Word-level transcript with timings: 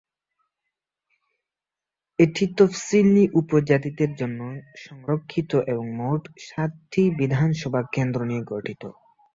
এটি 2.19 2.43
তফসিলী 2.57 3.23
উপজাতিদের 3.33 4.11
জন্য 4.15 4.39
সংরক্ষিত 4.85 5.51
এবং 5.67 5.85
মোট 5.99 6.21
সাতটি 6.47 7.03
বিধানসভা 7.19 7.81
কেন্দ্র 7.95 8.19
নিয়ে 8.25 8.43
গঠিত। 8.47 8.83